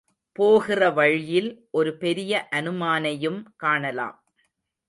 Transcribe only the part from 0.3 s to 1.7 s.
போகிற வழியில்